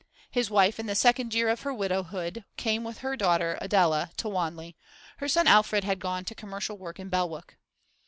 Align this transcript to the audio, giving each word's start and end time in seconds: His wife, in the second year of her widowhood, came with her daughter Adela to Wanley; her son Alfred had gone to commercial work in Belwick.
His 0.31 0.49
wife, 0.49 0.79
in 0.79 0.87
the 0.87 0.95
second 0.95 1.31
year 1.31 1.47
of 1.47 1.61
her 1.61 1.71
widowhood, 1.71 2.43
came 2.57 2.83
with 2.83 3.01
her 3.05 3.15
daughter 3.15 3.59
Adela 3.61 4.09
to 4.17 4.27
Wanley; 4.27 4.75
her 5.17 5.27
son 5.27 5.45
Alfred 5.45 5.83
had 5.83 5.99
gone 5.99 6.25
to 6.25 6.33
commercial 6.33 6.75
work 6.79 6.99
in 6.99 7.07
Belwick. 7.07 7.59